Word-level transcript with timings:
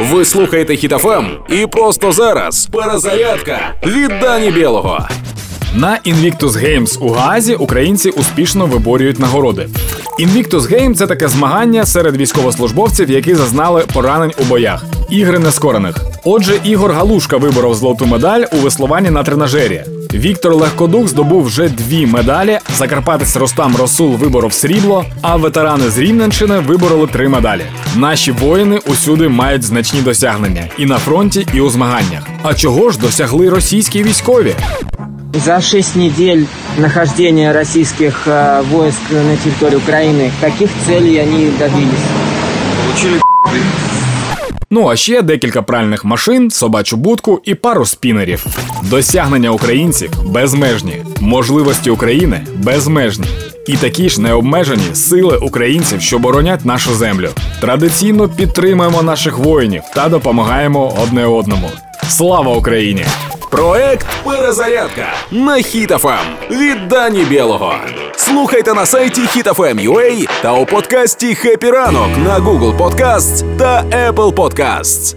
Ви 0.00 0.24
слухаєте 0.24 0.76
Хітофем 0.76 1.26
і 1.48 1.66
просто 1.66 2.12
зараз 2.12 2.66
перезарядка 2.66 3.74
від 3.86 4.08
Дані 4.20 4.50
Білого. 4.50 5.08
На 5.74 5.98
Invictus 6.06 6.50
Games 6.50 6.98
у 6.98 7.08
Гаазі 7.08 7.54
українці 7.54 8.10
успішно 8.10 8.66
виборюють 8.66 9.18
нагороди. 9.18 9.68
Invictus 10.18 10.60
Games– 10.60 10.94
це 10.96 11.06
таке 11.06 11.28
змагання 11.28 11.86
серед 11.86 12.16
військовослужбовців, 12.16 13.10
які 13.10 13.34
зазнали 13.34 13.84
поранень 13.92 14.32
у 14.38 14.44
боях. 14.44 14.84
Ігри 15.10 15.38
нескорених. 15.38 15.96
Отже, 16.24 16.60
Ігор 16.64 16.92
Галушка 16.92 17.36
виборов 17.36 17.74
золоту 17.74 18.06
медаль 18.06 18.44
у 18.52 18.56
веслуванні 18.56 19.10
на 19.10 19.22
тренажері. 19.22 19.84
Віктор 20.14 20.54
Легкодух 20.54 21.08
здобув 21.08 21.44
вже 21.44 21.68
дві 21.68 22.06
медалі. 22.06 22.58
Закарпатець 22.78 23.36
Ростам 23.36 23.76
Росул 23.76 24.14
виборов 24.16 24.52
срібло, 24.52 25.04
а 25.22 25.36
ветерани 25.36 25.90
з 25.90 25.98
Рівненщини 25.98 26.58
вибороли 26.58 27.06
три 27.06 27.28
медалі. 27.28 27.62
Наші 27.96 28.32
воїни 28.32 28.78
усюди 28.86 29.28
мають 29.28 29.62
значні 29.62 30.00
досягнення 30.00 30.64
і 30.78 30.86
на 30.86 30.98
фронті, 30.98 31.46
і 31.54 31.60
у 31.60 31.70
змаганнях. 31.70 32.26
А 32.42 32.54
чого 32.54 32.90
ж 32.90 32.98
досягли 32.98 33.48
російські 33.48 34.02
військові? 34.02 34.54
За 35.44 35.60
шесть 35.60 35.96
недель 35.96 36.44
нахождения 36.78 37.52
российских 37.52 38.26
э, 38.26 38.62
войск 38.70 38.98
на 39.10 39.36
территории 39.36 39.76
Украины, 39.76 40.30
каких 40.40 40.70
целей 40.86 41.20
они 41.20 41.50
добились? 41.58 42.06
Ну 44.72 44.88
а 44.88 44.96
ще 44.96 45.22
декілька 45.22 45.62
пральних 45.62 46.04
машин, 46.04 46.50
собачу 46.50 46.96
будку 46.96 47.40
і 47.44 47.54
пару 47.54 47.86
спінерів. 47.86 48.46
Досягнення 48.82 49.50
українців 49.50 50.10
безмежні, 50.26 51.02
можливості 51.20 51.90
України 51.90 52.46
безмежні. 52.56 53.26
І 53.66 53.76
такі 53.76 54.08
ж 54.08 54.20
необмежені 54.20 54.94
сили 54.94 55.36
українців, 55.36 56.00
що 56.00 56.18
боронять 56.18 56.64
нашу 56.64 56.94
землю. 56.94 57.28
Традиційно 57.60 58.28
підтримуємо 58.28 59.02
наших 59.02 59.38
воїнів 59.38 59.82
та 59.94 60.08
допомагаємо 60.08 60.96
одне 61.02 61.26
одному. 61.26 61.70
Слава 62.08 62.56
Україні! 62.56 63.04
Проект 63.49 64.07
Перезарядка 64.23 65.07
на 65.31 65.55
Хітофем 65.55 66.35
від 66.51 66.87
Дані 66.87 67.23
Білого. 67.23 67.73
Слухайте 68.15 68.73
на 68.73 68.85
сайті 68.85 69.21
HitFM.ua 69.21 70.29
та 70.41 70.53
у 70.53 70.65
подкасті 70.65 71.35
«Хеппі 71.35 71.71
ранок» 71.71 72.09
на 72.25 72.39
Google 72.39 72.77
Podcasts 72.77 73.57
та 73.57 73.83
Apple 73.83 74.33
Podcasts. 74.33 75.15